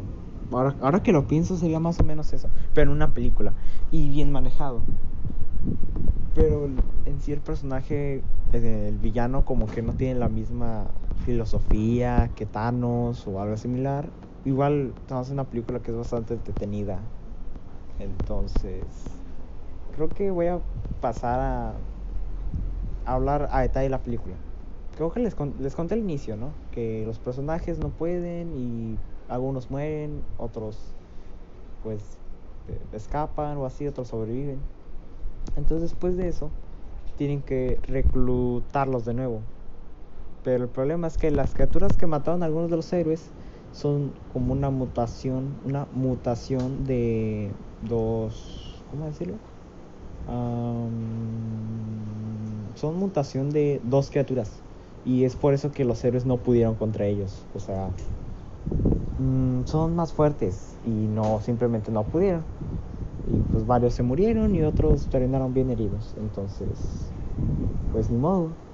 Ahora, 0.51 0.77
ahora 0.79 1.01
que 1.01 1.11
lo 1.11 1.25
pienso 1.25 1.57
sería 1.57 1.79
más 1.79 1.99
o 1.99 2.03
menos 2.03 2.33
eso. 2.33 2.49
Pero 2.75 2.91
en 2.91 2.97
una 2.97 3.15
película. 3.15 3.55
Y 3.91 4.09
bien 4.09 4.31
manejado. 4.31 4.83
Pero 6.35 6.65
en 7.05 7.21
sí 7.21 7.31
el 7.31 7.41
personaje, 7.41 8.23
eh, 8.53 8.85
el 8.89 8.97
villano 8.99 9.43
como 9.43 9.65
que 9.65 9.81
no 9.81 9.93
tiene 9.93 10.19
la 10.19 10.29
misma 10.29 10.85
filosofía 11.25 12.29
que 12.35 12.45
Thanos 12.45 13.27
o 13.27 13.41
algo 13.41 13.57
similar. 13.57 14.09
Igual 14.45 14.93
estamos 15.01 15.27
en 15.27 15.33
una 15.33 15.43
película 15.43 15.79
que 15.79 15.91
es 15.91 15.97
bastante 15.97 16.33
entretenida. 16.33 16.99
Entonces, 17.99 18.83
creo 19.95 20.09
que 20.09 20.31
voy 20.31 20.47
a 20.47 20.59
pasar 21.01 21.39
a 21.39 21.73
hablar 23.05 23.49
a 23.51 23.61
detalle 23.61 23.85
de 23.85 23.89
la 23.89 23.99
película 23.99 24.35
creo 24.97 25.11
que 25.11 25.19
les, 25.19 25.35
les 25.59 25.75
conté 25.75 25.93
al 25.93 25.99
inicio, 25.99 26.35
¿no? 26.35 26.49
Que 26.71 27.03
los 27.05 27.19
personajes 27.19 27.77
no 27.79 27.89
pueden 27.89 28.47
y 28.57 28.97
algunos 29.29 29.69
mueren, 29.69 30.21
otros 30.39 30.75
pues 31.83 32.01
escapan 32.91 33.57
o 33.57 33.65
así, 33.65 33.87
otros 33.87 34.07
sobreviven. 34.07 34.57
Entonces 35.55 35.91
después 35.91 36.17
de 36.17 36.27
eso 36.27 36.49
tienen 37.15 37.41
que 37.41 37.79
reclutarlos 37.83 39.05
de 39.05 39.13
nuevo. 39.13 39.39
Pero 40.47 40.63
el 40.63 40.69
problema 40.69 41.07
es 41.07 41.17
que 41.17 41.29
las 41.29 41.53
criaturas 41.53 41.97
que 41.97 42.07
mataron 42.07 42.41
a 42.41 42.45
algunos 42.45 42.69
de 42.69 42.77
los 42.77 42.93
héroes 42.93 43.33
son 43.69 44.13
como 44.29 44.53
una 44.53 44.69
mutación, 44.69 45.59
una 45.61 45.89
mutación 45.91 46.85
de 46.85 47.57
dos, 47.81 48.81
¿cómo 48.87 49.07
decirlo? 49.07 49.41
son 52.75 52.95
mutación 52.95 53.49
de 53.49 53.81
dos 53.83 54.09
criaturas. 54.09 54.63
Y 55.03 55.25
es 55.25 55.35
por 55.35 55.53
eso 55.53 55.71
que 55.71 55.83
los 55.83 56.01
héroes 56.05 56.25
no 56.25 56.43
pudieron 56.43 56.75
contra 56.77 57.05
ellos. 57.07 57.49
O 57.51 57.59
sea, 57.59 57.93
mm, 59.17 59.65
son 59.65 59.95
más 59.95 60.13
fuertes 60.13 60.79
y 60.83 61.07
no 61.07 61.41
simplemente 61.41 61.91
no 61.91 62.09
pudieron. 62.09 62.47
Y 63.23 63.43
pues 63.43 63.65
varios 63.65 63.95
se 63.95 64.03
murieron 64.03 64.55
y 64.55 64.63
otros 64.63 65.09
terminaron 65.09 65.53
bien 65.53 65.69
heridos. 65.71 66.15
Entonces, 66.17 67.15
pues 67.91 68.09
ni 68.11 68.17
modo. 68.17 68.66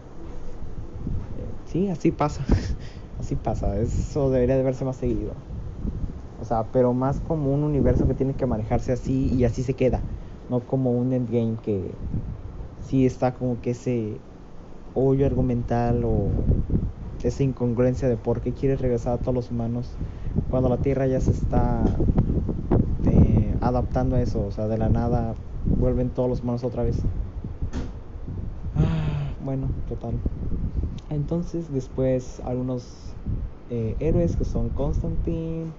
Sí, 1.74 1.90
así 1.90 2.12
pasa. 2.12 2.46
así 3.18 3.36
pasa. 3.36 3.80
Eso 3.80 4.30
debería 4.32 4.58
de 4.58 4.64
verse 4.64 4.86
más 4.86 4.98
seguido. 4.98 5.48
O 6.38 6.46
sea, 6.46 6.72
pero 6.72 6.94
más 6.94 7.22
como 7.22 7.54
un 7.54 7.64
universo 7.64 8.08
que 8.08 8.16
tiene 8.16 8.36
que 8.38 8.48
manejarse 8.48 8.94
así 8.94 9.30
y 9.34 9.46
así 9.46 9.64
se 9.64 9.76
queda. 9.78 10.08
No 10.50 10.66
como 10.68 10.94
un 10.94 11.14
endgame 11.14 11.60
que 11.62 12.02
sí 12.80 13.06
está 13.08 13.36
como 13.36 13.62
que 13.62 13.72
ese 13.72 14.26
hoyo 14.94 15.26
argumental 15.28 16.04
o 16.06 16.50
esa 17.22 17.44
incongruencia 17.44 18.10
de 18.10 18.18
por 18.18 18.42
qué 18.42 18.54
quiere 18.56 18.78
regresar 18.78 19.14
a 19.16 19.22
todos 19.22 19.36
los 19.36 19.52
humanos 19.52 20.00
cuando 20.48 20.70
la 20.70 20.82
Tierra 20.82 21.08
ya 21.08 21.22
se 21.22 21.34
está 21.34 22.08
eh, 23.04 23.58
adaptando 23.62 24.16
a 24.18 24.22
eso, 24.24 24.46
o 24.46 24.52
sea, 24.52 24.68
de 24.70 24.78
la 24.80 24.90
nada 24.90 25.36
vuelven 25.76 26.14
todos 26.14 26.30
los 26.30 26.42
humanos 26.44 26.64
otra 26.66 26.84
vez. 26.84 27.08
Bueno, 29.54 29.80
total. 29.86 30.26
Entonces 31.10 31.72
después 31.72 32.40
algunos 32.42 33.18
eh, 33.70 33.98
héroes 34.00 34.38
que 34.38 34.46
son 34.46 34.72
Constantine, 34.72 35.76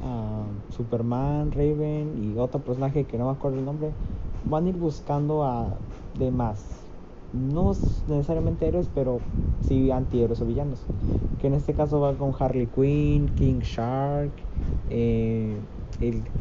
ah, 0.00 0.52
Superman, 0.68 1.52
Raven 1.52 2.16
y 2.16 2.36
otro 2.38 2.64
personaje 2.64 3.06
que 3.06 3.18
no 3.18 3.26
me 3.26 3.32
acuerdo 3.32 3.58
el 3.60 3.64
nombre, 3.66 3.96
van 4.42 4.66
a 4.66 4.70
ir 4.70 4.76
buscando 4.78 5.44
a 5.44 5.82
demás 6.14 6.92
no 7.32 7.70
necesariamente 8.06 8.68
héroes, 8.68 8.88
pero 8.90 9.30
sí 9.60 9.90
antihéroes 9.90 10.42
o 10.42 10.46
villanos. 10.46 10.90
Que 11.38 11.48
en 11.48 11.54
este 11.54 11.74
caso 11.74 12.00
va 12.00 12.16
con 12.18 12.32
Harley 12.38 12.70
Quinn, 12.70 13.28
King 13.34 13.60
Shark, 13.60 14.46
eh, 14.86 15.66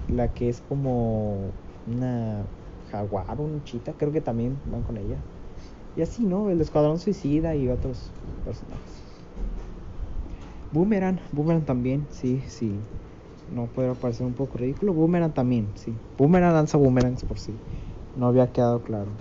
la 0.07 0.33
que 0.33 0.49
es 0.49 0.61
como 0.61 1.59
una 1.85 2.51
jaguar, 2.83 3.39
un 3.41 3.63
chita, 3.63 3.97
creo 3.97 4.11
que 4.11 4.21
también 4.21 4.61
van 4.65 4.83
con 4.83 4.97
ella. 4.97 5.27
Y 5.95 6.01
así, 6.01 6.25
¿no? 6.25 6.49
El 6.49 6.61
Escuadrón 6.61 6.99
Suicida 6.99 7.55
y 7.55 7.69
otros 7.69 8.11
personajes. 8.43 8.93
Boomerang, 10.71 11.19
Boomerang 11.31 11.65
también, 11.65 12.07
sí, 12.11 12.41
sí. 12.49 12.83
No 13.47 13.67
puede 13.67 13.95
parecer 13.95 14.25
un 14.25 14.33
poco 14.35 14.57
ridículo. 14.57 14.93
Boomerang 14.93 15.33
también, 15.33 15.73
sí. 15.75 15.97
Boomerang 16.17 16.53
lanza 16.53 16.77
boomerangs 16.77 17.23
por 17.23 17.39
sí. 17.39 17.59
No 18.15 18.27
había 18.27 18.51
quedado 18.51 18.81
claro 18.83 19.17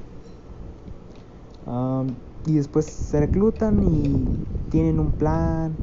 y 2.47 2.55
después 2.57 2.87
se 2.87 3.21
reclutan 3.21 3.83
y 3.83 4.45
tienen 4.69 5.01
un 5.01 5.13
plan. 5.13 5.79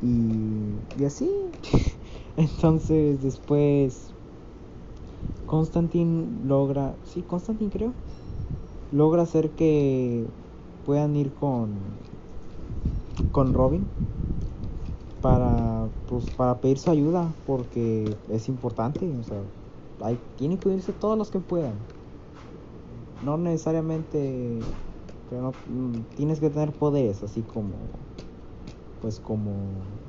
Y, 0.00 0.80
y 0.94 1.04
así. 1.04 1.30
Entonces 2.36 3.22
después 3.22 4.14
Constantine 5.46 6.40
logra, 6.42 6.98
sí, 7.04 7.22
Constantine 7.22 7.70
creo, 7.70 7.94
logra 8.94 9.22
hacer 9.22 9.54
que 9.54 10.32
puedan 10.84 11.16
ir 11.16 11.34
con 11.34 12.00
con 13.30 13.52
Robin 13.52 13.84
para 15.20 15.90
pues 16.06 16.30
para 16.30 16.60
pedir 16.60 16.78
su 16.78 16.90
ayuda 16.90 17.38
porque 17.44 18.20
es 18.28 18.48
importante, 18.48 19.16
o 19.18 19.22
sea, 19.22 19.44
hay, 20.00 20.18
tienen 20.36 20.58
que 20.58 20.68
unirse 20.68 20.92
todos 20.92 21.16
los 21.18 21.30
que 21.30 21.40
puedan. 21.40 21.88
No 23.20 23.36
necesariamente 23.38 24.70
pero 25.26 25.62
mm, 25.64 26.04
tienes 26.14 26.40
que 26.40 26.50
tener 26.50 26.76
poderes 26.76 27.22
así 27.22 27.44
como 27.46 28.10
pues 29.00 29.20
como 29.20 30.02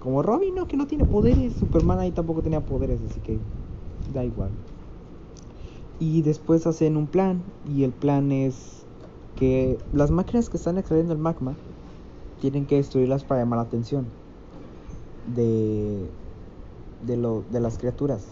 como 0.00 0.22
Robin 0.22 0.54
no 0.56 0.68
que 0.68 0.76
no 0.78 0.86
tiene 0.88 1.06
poderes 1.06 1.56
Superman 1.58 2.00
ahí 2.00 2.12
tampoco 2.12 2.42
tenía 2.42 2.66
poderes 2.66 3.02
así 3.02 3.20
que 3.22 3.44
da 4.06 4.24
igual 4.24 4.60
y 6.00 6.22
después 6.22 6.66
hacen 6.66 6.96
un 6.96 7.06
plan 7.08 7.44
y 7.62 7.84
el 7.84 7.92
plan 7.92 8.32
es 8.32 8.88
que 9.36 9.78
las 9.92 10.10
máquinas 10.10 10.48
que 10.50 10.56
están 10.56 10.78
extrayendo 10.78 11.12
el 11.12 11.20
magma 11.20 11.56
tienen 12.40 12.66
que 12.66 12.76
destruirlas 12.76 13.24
para 13.24 13.42
llamar 13.42 13.58
la 13.58 13.64
atención 13.64 14.06
de, 15.22 16.10
de, 17.00 17.16
lo, 17.18 17.42
de 17.50 17.60
las 17.60 17.78
criaturas. 17.78 18.24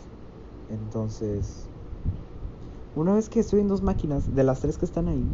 Entonces, 0.68 1.70
una 2.94 3.14
vez 3.14 3.28
que 3.28 3.40
destruyen 3.40 3.68
dos 3.68 3.82
máquinas, 3.82 4.34
de 4.34 4.44
las 4.44 4.60
tres 4.60 4.78
que 4.78 4.86
están 4.86 5.08
ahí, 5.08 5.24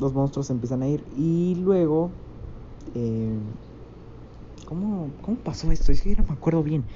los 0.00 0.14
monstruos 0.14 0.50
empiezan 0.50 0.82
a 0.82 0.88
ir. 0.88 1.04
Y 1.10 1.56
luego, 1.56 2.10
eh, 2.94 3.38
¿cómo, 4.66 5.16
¿cómo 5.20 5.42
pasó 5.42 5.70
esto? 5.72 5.92
Es 5.92 6.02
que 6.02 6.14
no 6.16 6.24
me 6.24 6.32
acuerdo 6.34 6.62
bien. 6.62 6.88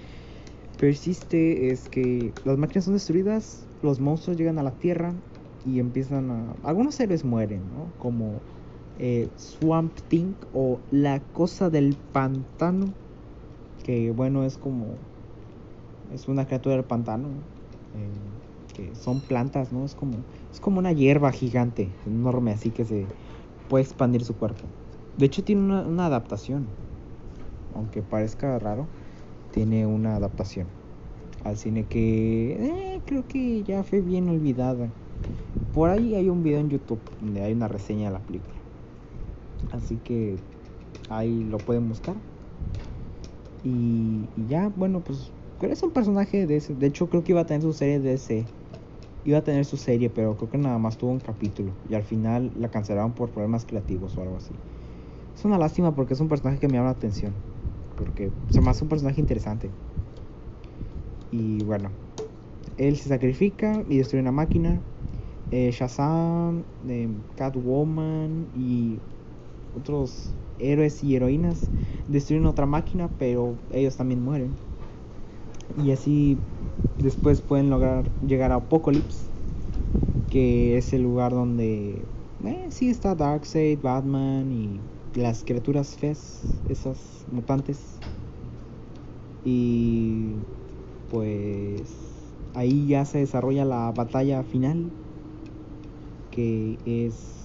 Persiste 0.78 1.70
es 1.72 1.88
que 1.88 2.34
las 2.44 2.58
máquinas 2.58 2.84
son 2.84 2.94
destruidas, 2.94 3.65
los 3.82 4.00
monstruos 4.00 4.36
llegan 4.36 4.58
a 4.58 4.62
la 4.62 4.72
Tierra 4.72 5.12
y 5.64 5.80
empiezan 5.80 6.30
a... 6.30 6.54
Algunos 6.62 6.98
héroes 7.00 7.24
mueren, 7.24 7.60
¿no? 7.74 7.90
Como 7.98 8.40
eh, 8.98 9.28
Swamp 9.36 9.92
Thing 10.08 10.34
o 10.54 10.78
La 10.90 11.20
Cosa 11.32 11.70
del 11.70 11.96
Pantano, 12.12 12.86
que 13.84 14.10
bueno, 14.10 14.44
es 14.44 14.56
como... 14.56 14.86
Es 16.14 16.28
una 16.28 16.46
criatura 16.46 16.76
del 16.76 16.84
pantano, 16.84 17.26
eh, 17.96 18.08
que 18.74 18.94
son 18.94 19.20
plantas, 19.20 19.72
¿no? 19.72 19.84
Es 19.84 19.94
como, 19.96 20.12
es 20.52 20.60
como 20.60 20.78
una 20.78 20.92
hierba 20.92 21.32
gigante, 21.32 21.88
enorme, 22.06 22.52
así 22.52 22.70
que 22.70 22.84
se 22.84 23.06
puede 23.68 23.82
expandir 23.82 24.24
su 24.24 24.36
cuerpo. 24.36 24.62
De 25.16 25.26
hecho 25.26 25.42
tiene 25.42 25.62
una, 25.62 25.80
una 25.82 26.06
adaptación, 26.06 26.68
aunque 27.74 28.02
parezca 28.02 28.56
raro, 28.60 28.86
tiene 29.52 29.84
una 29.84 30.14
adaptación 30.14 30.75
al 31.48 31.56
cine 31.56 31.84
que 31.86 32.52
eh, 32.52 33.00
creo 33.06 33.26
que 33.26 33.62
ya 33.62 33.82
fue 33.82 34.00
bien 34.00 34.28
olvidada. 34.28 34.88
Por 35.72 35.90
ahí 35.90 36.14
hay 36.14 36.28
un 36.28 36.42
video 36.42 36.60
en 36.60 36.70
YouTube 36.70 37.00
donde 37.20 37.42
hay 37.42 37.52
una 37.52 37.68
reseña 37.68 38.06
de 38.06 38.12
la 38.14 38.20
película. 38.20 38.56
Así 39.70 39.96
que 39.96 40.36
ahí 41.08 41.44
lo 41.44 41.58
pueden 41.58 41.88
buscar. 41.88 42.16
Y, 43.62 44.28
ya, 44.48 44.72
bueno, 44.76 45.00
pues 45.00 45.32
es 45.60 45.82
un 45.82 45.90
personaje 45.90 46.46
de 46.46 46.56
ese. 46.56 46.74
De 46.74 46.86
hecho, 46.86 47.08
creo 47.08 47.24
que 47.24 47.32
iba 47.32 47.40
a 47.40 47.46
tener 47.46 47.62
su 47.62 47.72
serie 47.72 47.98
de 47.98 48.14
ese. 48.14 48.44
Iba 49.24 49.38
a 49.38 49.44
tener 49.44 49.64
su 49.64 49.76
serie, 49.76 50.08
pero 50.08 50.36
creo 50.36 50.50
que 50.50 50.58
nada 50.58 50.78
más 50.78 50.96
tuvo 50.96 51.10
un 51.10 51.18
capítulo. 51.18 51.72
Y 51.90 51.94
al 51.94 52.04
final 52.04 52.52
la 52.56 52.70
cancelaron 52.70 53.12
por 53.12 53.30
problemas 53.30 53.64
creativos 53.64 54.16
o 54.16 54.22
algo 54.22 54.36
así. 54.36 54.54
Es 55.36 55.44
una 55.44 55.58
lástima 55.58 55.94
porque 55.94 56.14
es 56.14 56.20
un 56.20 56.28
personaje 56.28 56.60
que 56.60 56.68
me 56.68 56.74
llama 56.74 56.86
la 56.86 56.92
atención. 56.92 57.34
Porque 57.96 58.30
se 58.50 58.60
me 58.60 58.70
hace 58.70 58.84
un 58.84 58.88
personaje 58.88 59.20
interesante. 59.20 59.68
Y 61.30 61.62
bueno, 61.64 61.92
él 62.76 62.96
se 62.96 63.08
sacrifica 63.08 63.84
y 63.88 63.98
destruye 63.98 64.22
una 64.22 64.32
máquina. 64.32 64.82
Eh, 65.50 65.70
Shazam, 65.72 66.64
eh, 66.88 67.08
Catwoman 67.36 68.48
y 68.54 69.00
otros 69.74 70.34
héroes 70.58 71.02
y 71.04 71.16
heroínas 71.16 71.70
destruyen 72.08 72.46
otra 72.46 72.66
máquina, 72.66 73.10
pero 73.18 73.58
ellos 73.70 73.96
también 73.96 74.22
mueren. 74.22 74.56
Y 75.76 75.90
así 75.90 76.38
después 76.98 77.40
pueden 77.42 77.70
lograr 77.70 78.10
llegar 78.20 78.52
a 78.52 78.56
Apocalypse, 78.56 79.30
que 80.28 80.76
es 80.78 80.92
el 80.92 81.02
lugar 81.02 81.32
donde 81.32 82.08
eh, 82.44 82.66
sí 82.70 82.88
está 82.90 83.14
Darkseid, 83.14 83.80
Batman 83.80 84.50
y 84.52 84.80
las 85.14 85.44
criaturas 85.44 85.96
feas, 85.96 86.62
esas 86.68 87.24
mutantes. 87.30 88.02
Y 89.44 90.34
pues 91.08 92.34
ahí 92.54 92.88
ya 92.88 93.04
se 93.04 93.18
desarrolla 93.18 93.64
la 93.64 93.92
batalla 93.92 94.42
final, 94.42 94.92
que 96.30 96.78
es 96.84 97.36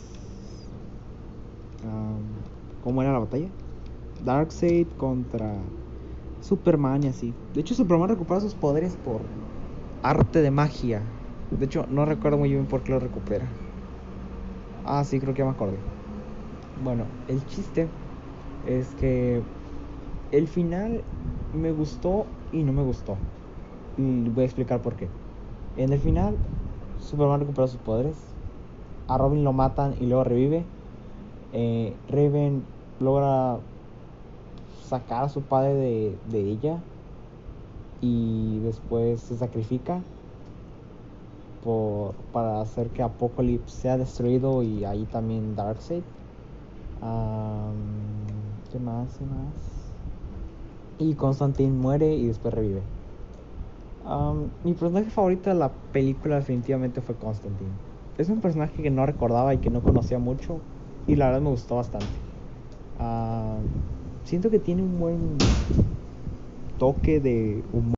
¿Cómo 2.82 3.02
era 3.02 3.14
la 3.14 3.20
batalla? 3.20 3.52
Darkseid 4.20 4.88
contra 4.98 5.64
Superman 6.40 7.04
y 7.04 7.08
así. 7.08 7.36
De 7.54 7.62
hecho, 7.62 7.76
Superman 7.76 8.10
recupera 8.10 8.40
sus 8.40 8.56
poderes 8.56 8.96
por 8.96 9.26
arte 10.02 10.42
de 10.42 10.52
magia. 10.52 11.04
De 11.50 11.66
hecho, 11.66 11.86
no 11.90 12.06
recuerdo 12.06 12.38
muy 12.38 12.50
bien 12.50 12.68
por 12.68 12.84
qué 12.84 12.92
lo 12.92 13.00
recupera. 13.00 13.52
Ah, 14.84 15.04
sí, 15.04 15.20
creo 15.20 15.34
que 15.34 15.40
ya 15.40 15.46
me 15.46 15.52
acordé. 15.52 15.84
Bueno, 16.76 17.08
el 17.28 17.46
chiste 17.46 17.92
es 18.64 18.96
que 18.96 19.44
el 20.32 20.48
final 20.48 21.04
me 21.54 21.72
gustó 21.72 22.28
y 22.52 22.64
no 22.64 22.74
me 22.74 22.84
gustó. 22.84 23.20
Y 23.98 24.30
voy 24.30 24.44
a 24.44 24.46
explicar 24.46 24.82
por 24.82 24.96
qué. 24.96 25.08
En 25.78 25.94
el 25.94 26.00
final, 26.00 26.36
Superman 27.00 27.42
recupera 27.42 27.68
sus 27.68 27.80
poderes. 27.80 28.16
A 29.08 29.18
Robin 29.18 29.44
lo 29.44 29.54
matan 29.54 29.94
y 30.00 30.06
luego 30.08 30.24
revive 30.24 30.64
eh, 31.54 31.94
Raven 32.10 32.64
logra 33.00 33.58
sacar 34.88 35.26
a 35.26 35.30
su 35.30 35.42
padre 35.42 35.74
de, 35.74 36.40
ella 36.40 36.78
y 38.02 38.60
después 38.60 39.20
se 39.20 39.38
sacrifica 39.38 40.02
por, 41.64 42.14
para 42.32 42.62
hacer 42.62 42.90
que 42.90 43.04
Apocalypse 43.04 43.82
sea 43.82 43.98
destruido 43.98 44.64
y 44.64 44.86
ahí 44.86 45.06
también 45.06 45.56
Darkseid. 45.56 46.04
¿Qué 48.72 48.80
más? 48.80 49.18
¿Qué 49.18 49.26
más? 49.26 49.54
Y 51.00 51.16
Constantine 51.16 51.72
muere 51.72 52.16
y 52.16 52.28
después 52.28 52.54
revive. 52.54 53.01
Mi 54.64 54.74
personaje 54.74 55.10
favorito 55.10 55.50
de 55.50 55.56
la 55.56 55.70
película 55.92 56.38
definitivamente 56.38 57.02
fue 57.02 57.16
Constantine. 57.16 57.72
Es 58.18 58.30
un 58.30 58.42
personaje 58.42 58.82
que 58.82 58.90
no 58.90 59.06
recordaba 59.06 59.54
y 59.54 59.58
que 59.58 59.70
no 59.70 59.82
conocía 59.82 60.20
mucho, 60.20 60.60
y 61.08 61.16
la 61.16 61.28
verdad 61.28 61.42
me 61.42 61.50
gustó 61.50 61.76
bastante. 61.78 62.08
Siento 64.26 64.50
que 64.50 64.60
tiene 64.60 64.84
un 64.84 65.00
buen 65.00 65.38
toque 66.78 67.20
de 67.20 67.64
humor. 67.74 67.94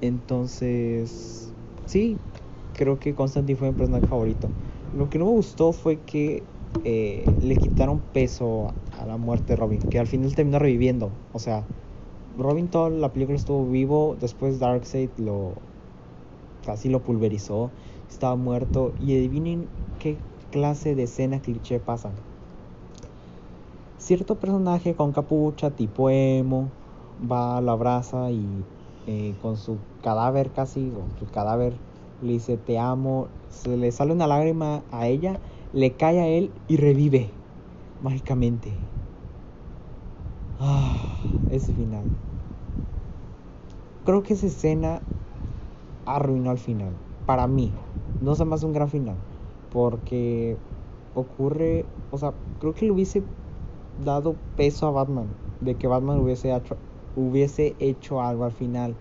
Entonces, 0.00 1.52
sí, 1.86 2.16
creo 2.76 2.98
que 2.98 3.14
Constantine 3.14 3.58
fue 3.58 3.70
mi 3.70 3.76
personaje 3.76 4.06
favorito. 4.06 4.48
Lo 4.98 5.08
que 5.08 5.18
no 5.18 5.24
me 5.26 5.32
gustó 5.32 5.72
fue 5.72 5.96
que 6.06 6.42
eh, 6.84 7.24
le 7.42 7.56
quitaron 7.56 8.00
peso 8.12 8.68
a 8.98 9.06
la 9.06 9.16
muerte 9.16 9.54
de 9.54 9.56
Robin, 9.56 9.80
que 9.80 9.98
al 9.98 10.06
final 10.06 10.34
terminó 10.34 10.58
reviviendo. 10.58 11.10
O 11.32 11.38
sea, 11.38 11.64
Robin 12.36 12.68
toda 12.68 12.90
la 12.90 13.12
película 13.12 13.36
estuvo 13.36 13.70
vivo, 13.70 14.16
después 14.20 14.58
Darkseid 14.58 15.10
lo 15.18 15.54
casi 16.64 16.88
lo 16.88 17.00
pulverizó, 17.00 17.70
estaba 18.08 18.34
muerto 18.36 18.92
y 18.98 19.16
adivinen 19.16 19.68
qué 20.00 20.18
clase 20.50 20.94
de 20.94 21.04
escena 21.04 21.40
cliché 21.40 21.78
pasan. 21.78 22.14
Cierto 23.98 24.34
personaje 24.34 24.94
con 24.94 25.12
capucha 25.12 25.70
tipo 25.70 26.10
emo 26.10 26.70
va, 27.30 27.58
a 27.58 27.60
la 27.60 27.74
brasa 27.74 28.30
y 28.30 28.64
eh, 29.06 29.34
con 29.40 29.56
su 29.56 29.78
cadáver 30.02 30.50
casi, 30.52 30.90
o 30.90 31.06
su 31.18 31.26
cadáver, 31.26 31.74
le 32.20 32.32
dice 32.32 32.56
te 32.56 32.78
amo, 32.78 33.28
se 33.48 33.76
le 33.76 33.92
sale 33.92 34.12
una 34.12 34.26
lágrima 34.26 34.82
a 34.90 35.06
ella, 35.06 35.38
le 35.72 35.96
cae 35.96 36.20
a 36.20 36.26
él 36.26 36.50
y 36.66 36.78
revive 36.78 37.30
mágicamente. 38.02 38.93
Ah, 40.58 40.96
ese 41.50 41.72
final. 41.72 42.04
Creo 44.04 44.22
que 44.22 44.34
esa 44.34 44.46
escena 44.46 45.02
arruinó 46.04 46.50
al 46.50 46.58
final. 46.58 46.92
Para 47.26 47.46
mí. 47.46 47.72
No 48.20 48.34
se 48.36 48.44
más 48.44 48.62
un 48.62 48.72
gran 48.72 48.88
final 48.88 49.16
porque 49.74 50.56
ocurre, 51.14 51.84
o 52.10 52.16
sea, 52.16 52.32
creo 52.60 52.74
que 52.74 52.84
le 52.86 52.92
hubiese 52.92 53.24
dado 53.98 54.36
peso 54.54 54.86
a 54.86 54.92
Batman, 54.92 55.26
de 55.60 55.76
que 55.76 55.88
Batman 55.88 56.20
hubiese 56.20 56.54
hecho, 56.54 56.76
hubiese 57.16 57.74
hecho 57.80 58.20
algo 58.22 58.44
al 58.44 58.52
final, 58.52 58.94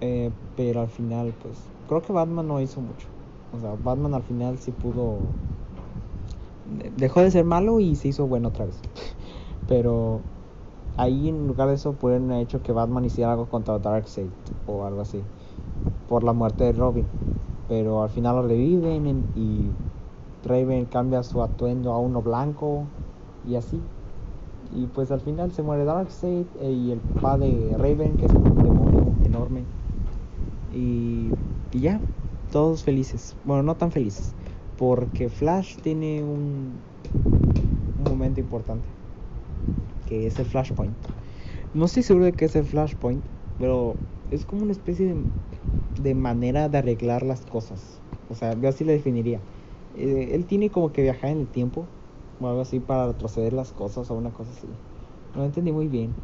eh, 0.00 0.30
pero 0.56 0.80
al 0.80 0.88
final, 0.88 1.34
pues, 1.42 1.58
creo 1.86 2.00
que 2.00 2.14
Batman 2.14 2.48
no 2.48 2.60
hizo 2.62 2.80
mucho. 2.80 3.06
O 3.52 3.60
sea, 3.60 3.74
Batman 3.84 4.14
al 4.14 4.22
final 4.22 4.58
sí 4.58 4.72
pudo, 4.72 5.20
dejó 6.96 7.20
de 7.20 7.30
ser 7.30 7.44
malo 7.44 7.78
y 7.78 7.94
se 7.96 8.08
hizo 8.08 8.26
bueno 8.26 8.48
otra 8.48 8.64
vez. 8.64 8.80
Pero 9.68 10.20
ahí 10.96 11.28
en 11.28 11.46
lugar 11.46 11.68
de 11.68 11.74
eso 11.74 11.92
pudieron 11.92 12.30
haber 12.30 12.44
hecho 12.44 12.62
que 12.62 12.72
Batman 12.72 13.04
hiciera 13.04 13.32
algo 13.32 13.46
contra 13.46 13.78
Darkseid 13.78 14.28
o 14.66 14.84
algo 14.84 15.00
así, 15.00 15.20
por 16.08 16.24
la 16.24 16.32
muerte 16.32 16.64
de 16.64 16.72
Robin 16.72 17.06
pero 17.72 18.02
al 18.02 18.10
final 18.10 18.36
lo 18.36 18.42
reviven 18.42 19.24
y 19.34 19.64
Raven 20.46 20.84
cambia 20.84 21.22
su 21.22 21.42
atuendo 21.42 21.90
a 21.92 21.98
uno 21.98 22.20
blanco 22.20 22.84
y 23.48 23.54
así. 23.54 23.80
Y 24.76 24.84
pues 24.88 25.10
al 25.10 25.20
final 25.20 25.52
se 25.52 25.62
muere 25.62 25.86
Darkseid 25.86 26.44
eh, 26.60 26.70
y 26.70 26.90
el 26.92 26.98
papá 26.98 27.38
de 27.38 27.74
Raven, 27.78 28.16
que 28.18 28.26
es 28.26 28.32
un 28.32 28.44
demonio 28.62 29.14
enorme. 29.24 29.62
Y, 30.74 31.30
y 31.72 31.80
ya, 31.80 31.98
todos 32.50 32.82
felices. 32.82 33.34
Bueno, 33.44 33.62
no 33.62 33.74
tan 33.74 33.90
felices, 33.90 34.34
porque 34.78 35.30
Flash 35.30 35.76
tiene 35.78 36.22
un 36.22 36.72
momento 38.06 38.40
importante, 38.40 38.84
que 40.04 40.26
es 40.26 40.38
el 40.38 40.46
Flashpoint. 40.46 41.08
No 41.72 41.86
estoy 41.86 42.02
seguro 42.02 42.26
de 42.26 42.32
qué 42.32 42.46
es 42.46 42.56
el 42.56 42.64
Flashpoint, 42.66 43.28
pero 43.58 44.04
es 44.30 44.46
como 44.46 44.62
una 44.62 44.72
especie 44.72 45.30
de 45.96 46.14
manera 46.14 46.68
de 46.68 46.78
arreglar 46.78 47.22
las 47.22 47.46
cosas. 47.46 48.02
O 48.28 48.34
sea, 48.34 48.58
yo 48.58 48.68
así 48.68 48.84
le 48.84 48.92
definiría. 48.94 49.44
Eh, 49.94 50.30
él 50.34 50.46
tiene 50.46 50.70
como 50.70 50.92
que 50.92 51.02
viajar 51.02 51.30
en 51.30 51.40
el 51.40 51.50
tiempo 51.50 51.92
o 52.38 52.48
algo 52.48 52.60
así 52.62 52.80
para 52.80 53.06
retroceder 53.08 53.52
las 53.52 53.72
cosas 53.72 54.10
o 54.10 54.14
una 54.16 54.32
cosa 54.32 54.52
así. 54.52 54.80
No 55.34 55.44
entendí 55.44 55.72
muy 55.72 55.88
bien. 55.88 56.20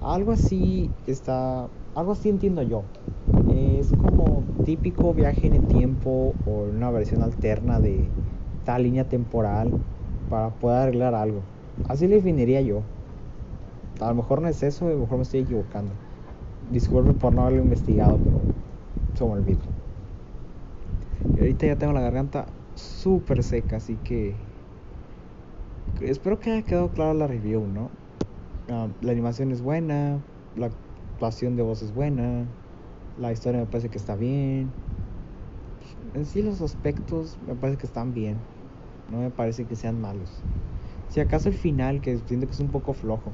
Algo 0.00 0.32
así 0.32 0.96
está. 1.04 1.72
Algo 1.94 2.12
así 2.12 2.28
entiendo 2.28 2.62
yo. 2.62 2.92
Es 3.46 3.92
como 3.92 4.52
típico 4.62 5.14
viaje 5.14 5.46
en 5.46 5.54
el 5.54 5.66
tiempo 5.66 6.40
o 6.44 6.62
una 6.64 6.90
versión 6.90 7.22
alterna 7.22 7.80
de 7.80 8.16
tal 8.62 8.84
línea 8.84 9.08
temporal 9.08 9.80
para 10.28 10.58
poder 10.58 10.78
arreglar 10.88 11.14
algo. 11.14 11.53
Así 11.82 12.08
lo 12.08 12.14
definiría 12.14 12.60
yo. 12.60 12.82
A 14.00 14.08
lo 14.08 14.14
mejor 14.14 14.42
no 14.42 14.48
es 14.48 14.62
eso, 14.62 14.86
a 14.86 14.90
lo 14.90 14.98
mejor 14.98 15.18
me 15.18 15.22
estoy 15.22 15.40
equivocando. 15.40 15.92
Disculpe 16.70 17.12
por 17.14 17.32
no 17.32 17.42
haberlo 17.42 17.62
investigado, 17.62 18.18
pero 18.18 18.40
se 19.14 19.24
me 19.24 19.30
olvidó. 19.32 19.60
Y 21.36 21.40
ahorita 21.40 21.66
ya 21.66 21.76
tengo 21.76 21.92
la 21.92 22.00
garganta 22.00 22.46
súper 22.74 23.42
seca, 23.42 23.76
así 23.76 23.96
que 23.98 24.34
espero 26.00 26.38
que 26.38 26.50
haya 26.50 26.62
quedado 26.62 26.90
clara 26.92 27.14
la 27.14 27.26
review, 27.26 27.66
¿no? 27.66 27.90
Ah, 28.68 28.88
la 29.00 29.12
animación 29.12 29.52
es 29.52 29.62
buena, 29.62 30.20
la 30.54 30.66
actuación 30.66 31.56
de 31.56 31.62
voz 31.62 31.82
es 31.82 31.92
buena, 31.92 32.46
la 33.16 33.32
historia 33.32 33.60
me 33.60 33.66
parece 33.66 33.90
que 33.90 33.98
está 33.98 34.16
bien. 34.16 34.70
En 36.14 36.24
sí 36.24 36.42
los 36.42 36.60
aspectos 36.62 37.36
me 37.42 37.54
parece 37.54 37.78
que 37.78 37.86
están 37.86 38.12
bien, 38.14 38.36
no 39.10 39.18
me 39.18 39.30
parece 39.30 39.66
que 39.66 39.76
sean 39.76 40.00
malos. 40.00 40.30
Si 41.08 41.20
acaso 41.20 41.48
el 41.48 41.56
final, 41.56 42.00
que 42.00 42.18
siento 42.18 42.46
que 42.46 42.52
es 42.52 42.60
un 42.60 42.70
poco 42.70 42.92
flojo. 42.94 43.32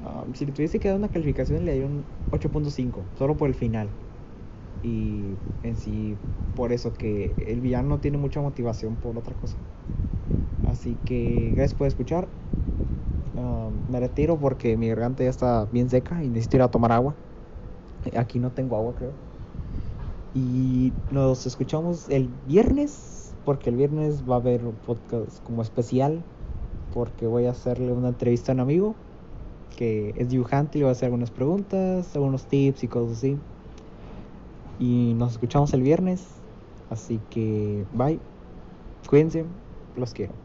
Ah, 0.00 0.26
si 0.34 0.46
le 0.46 0.52
tuviese 0.52 0.80
que 0.80 0.88
dar 0.88 0.98
una 0.98 1.10
calificación 1.10 1.64
le 1.64 1.72
daría 1.72 1.86
un 1.86 2.06
8.5, 2.30 3.10
solo 3.16 3.36
por 3.36 3.48
el 3.48 3.54
final. 3.54 3.88
Y 4.82 5.38
en 5.62 5.76
sí, 5.76 6.18
por 6.54 6.72
eso 6.72 6.92
que 6.92 7.34
el 7.38 7.60
villano 7.60 7.88
no 7.88 8.00
tiene 8.00 8.18
mucha 8.18 8.40
motivación 8.40 8.96
por 8.98 9.18
otra 9.18 9.34
cosa. 9.36 9.56
Así 10.62 10.96
que 11.04 11.52
gracias 11.54 11.74
por 11.74 11.86
escuchar. 11.86 12.28
Ah, 13.36 13.70
me 13.88 14.00
retiro 14.00 14.38
porque 14.38 14.76
mi 14.76 14.88
garganta 14.88 15.24
ya 15.24 15.30
está 15.30 15.66
bien 15.66 15.88
seca 15.90 16.22
y 16.24 16.28
necesito 16.28 16.56
ir 16.58 16.62
a 16.62 16.70
tomar 16.70 16.92
agua. 16.92 17.16
Aquí 18.16 18.38
no 18.38 18.52
tengo 18.52 18.76
agua, 18.76 18.94
creo. 18.94 19.18
Y 20.32 20.92
nos 21.10 21.46
escuchamos 21.46 22.08
el 22.08 22.28
viernes, 22.28 23.36
porque 23.44 23.70
el 23.70 23.76
viernes 23.76 24.24
va 24.24 24.34
a 24.36 24.38
haber 24.38 24.64
un 24.66 24.78
podcast 24.78 25.40
como 25.42 25.62
especial, 25.62 26.26
porque 26.94 27.26
voy 27.26 27.46
a 27.46 27.50
hacerle 27.50 27.92
una 27.92 28.10
entrevista 28.10 28.52
a 28.52 28.54
un 28.54 28.60
amigo 28.60 28.96
que 29.70 30.14
es 30.16 30.28
dibujante 30.28 30.78
y 30.78 30.80
le 30.80 30.84
voy 30.84 30.90
a 30.90 30.92
hacer 30.92 31.06
algunas 31.06 31.32
preguntas, 31.32 32.14
algunos 32.14 32.46
tips 32.46 32.84
y 32.84 32.88
cosas 32.88 33.18
así. 33.18 33.44
Y 34.78 35.14
nos 35.16 35.32
escuchamos 35.32 35.72
el 35.74 35.82
viernes, 35.82 36.44
así 36.88 37.20
que 37.30 37.86
bye, 37.92 38.20
cuídense, 39.08 39.46
los 39.96 40.12
quiero. 40.14 40.43